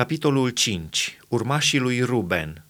[0.00, 1.18] Capitolul 5.
[1.28, 2.64] Urmașii lui Ruben.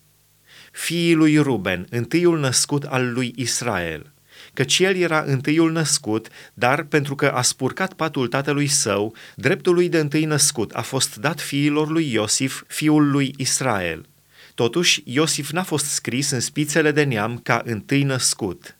[0.73, 4.13] Fiii lui Ruben, întâiul născut al lui Israel.
[4.55, 9.89] Căci el era întâiul născut, dar pentru că a spurcat patul tatălui său, dreptul lui
[9.89, 14.07] de întâi născut a fost dat fiilor lui Iosif, fiul lui Israel.
[14.55, 18.77] Totuși, Iosif n-a fost scris în spițele de neam ca întâi născut.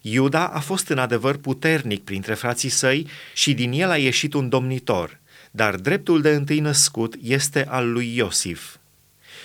[0.00, 4.48] Iuda a fost în adevăr puternic printre frații săi și din el a ieșit un
[4.48, 5.18] domnitor–
[5.56, 8.76] dar dreptul de întâi născut este al lui Iosif.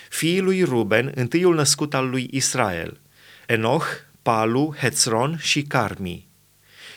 [0.09, 2.99] Fiii lui Ruben, întâiul născut al lui Israel,
[3.47, 3.85] Enoch,
[4.21, 6.27] Palu, Hețron și Carmi.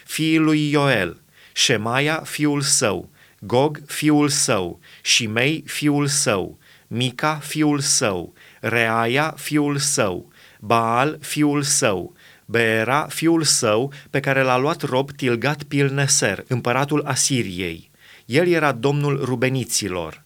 [0.05, 1.21] Fiii lui Ioel,
[1.53, 10.33] Shemaia, fiul său, Gog, fiul său, Shimei, fiul său, Mica, fiul său, Reaia, fiul său,
[10.61, 17.93] Baal, fiul său, Beera, fiul său, pe care l-a luat rob Tilgat Pilneser, împăratul Asiriei,
[18.25, 20.23] el era domnul rubeniților.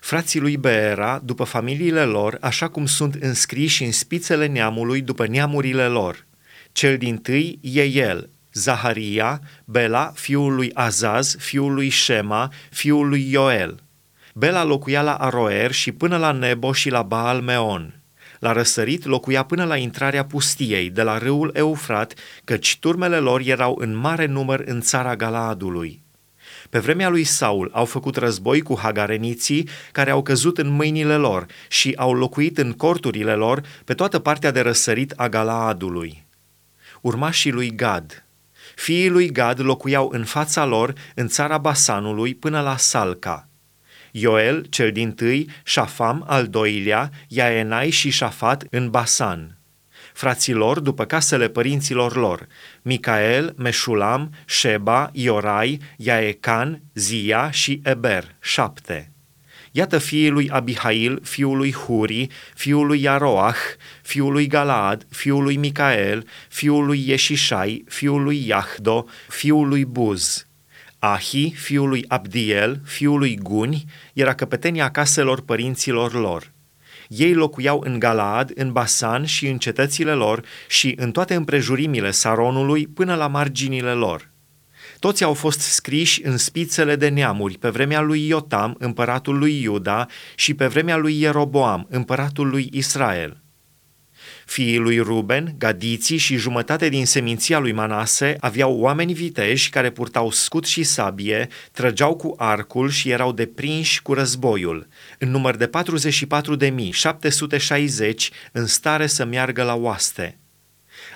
[0.00, 5.86] Frații lui Beera, după familiile lor, așa cum sunt înscriși în spițele neamului după neamurile
[5.86, 6.26] lor.
[6.72, 13.30] Cel din tâi e el, Zaharia, Bela, fiul lui Azaz, fiul lui Shema, fiul lui
[13.30, 13.82] Ioel.
[14.34, 18.00] Bela locuia la Aroer și până la Nebo și la Baal Meon.
[18.38, 22.14] La răsărit locuia până la intrarea pustiei, de la râul Eufrat,
[22.44, 26.03] căci turmele lor erau în mare număr în țara Galaadului.
[26.70, 31.46] Pe vremea lui Saul au făcut război cu hagareniții care au căzut în mâinile lor
[31.68, 36.24] și au locuit în corturile lor pe toată partea de răsărit a Galaadului.
[37.00, 38.24] Urmașii lui Gad.
[38.74, 43.48] Fiii lui Gad locuiau în fața lor în țara Basanului până la Salca.
[44.10, 49.58] Ioel, cel din tâi, Șafam, al doilea, Iaenai și Șafat în Basan
[50.14, 52.46] fraților după casele părinților lor,
[52.82, 59.08] Micael, Meșulam, Sheba, Iorai, Iaecan, Zia și Eber, șapte.
[59.70, 63.58] Iată fiii lui Abihail, fiul lui Huri, fiul lui Iaroach,
[64.02, 70.46] fiul lui Galaad, fiul lui Micael, fiul lui Ieșișai, fiul lui Iahdo, fiul lui Buz.
[70.98, 76.53] Ahi, fiul lui Abdiel, fiul lui Guni, era căpetenia caselor părinților lor.
[77.08, 82.86] Ei locuiau în Galaad, în Basan și în cetățile lor și în toate împrejurimile Saronului
[82.86, 84.32] până la marginile lor.
[84.98, 90.06] Toți au fost scriși în spițele de neamuri pe vremea lui Iotam, împăratul lui Iuda,
[90.34, 93.43] și pe vremea lui Ieroboam, împăratul lui Israel.
[94.46, 100.30] Fiii lui Ruben, Gadiții și jumătate din seminția lui Manase aveau oameni viteji care purtau
[100.30, 105.70] scut și sabie, trăgeau cu arcul și erau deprinși cu războiul, în număr de 44.760
[108.52, 110.38] în stare să meargă la oaste.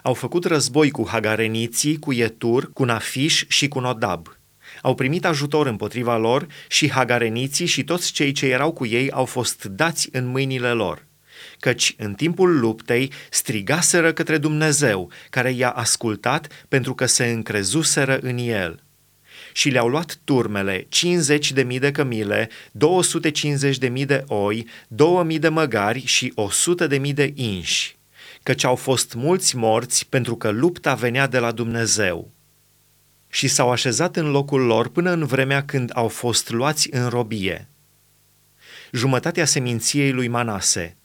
[0.02, 4.36] Au făcut război cu hagareniții, cu Etur, cu Nafiș și cu Nodab.
[4.82, 9.24] Au primit ajutor împotriva lor și hagareniții și toți cei ce erau cu ei au
[9.24, 11.07] fost dați în mâinile lor
[11.60, 18.38] căci în timpul luptei strigaseră către Dumnezeu, care i-a ascultat pentru că se încrezuseră în
[18.38, 18.82] el.
[19.52, 25.38] Și le-au luat turmele, 50 de mii de cămile, 250 de mii de oi, 2000
[25.38, 27.96] de măgari și 100 de mii de inși,
[28.42, 32.30] căci au fost mulți morți pentru că lupta venea de la Dumnezeu.
[33.28, 37.68] Și s-au așezat în locul lor până în vremea când au fost luați în robie.
[38.92, 40.97] Jumătatea seminției lui Manase,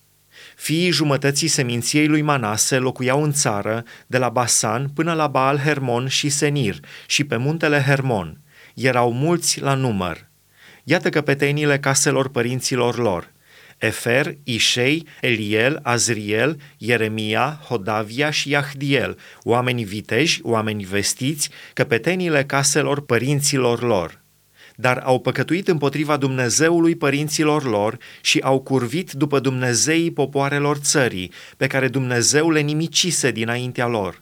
[0.63, 6.07] Fiii jumătății seminției lui Manase locuiau în țară, de la Basan până la Baal Hermon
[6.07, 8.41] și Senir și pe muntele Hermon.
[8.73, 10.27] Erau mulți la număr.
[10.83, 13.31] Iată căpetenile caselor părinților lor.
[13.77, 23.81] Efer, Ișei, Eliel, Azriel, Ieremia, Hodavia și Iahdiel, oameni viteji, oameni vestiți, căpetenile caselor părinților
[23.81, 24.22] lor
[24.75, 31.67] dar au păcătuit împotriva Dumnezeului părinților lor și au curvit după Dumnezeii popoarelor țării, pe
[31.67, 34.21] care Dumnezeu le nimicise dinaintea lor.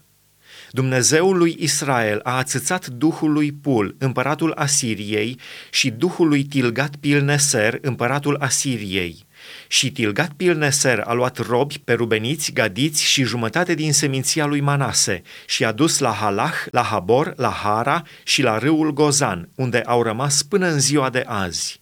[0.72, 5.40] Dumnezeul lui Israel a ațățat duhul lui Pul, împăratul Asiriei,
[5.72, 9.26] și duhul lui Tilgat Pilneser, împăratul Asiriei.
[9.67, 15.22] Și Tilgat Pilneser a luat robi pe rubeniți, gadiți și jumătate din seminția lui Manase
[15.46, 20.03] și a dus la Halach, la Habor, la Hara și la râul Gozan, unde au
[20.03, 21.81] rămas până în ziua de azi.